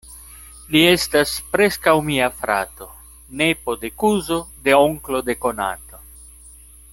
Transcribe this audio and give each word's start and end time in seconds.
Li 0.75 0.79
estas 0.91 1.33
preskaŭ 1.55 1.93
mia 2.07 2.29
frato: 2.39 2.87
nepo 3.43 3.77
de 3.85 3.93
kuzo 4.05 4.39
de 4.69 4.75
onklo 4.87 5.23
de 5.29 5.37
konato. 5.45 6.01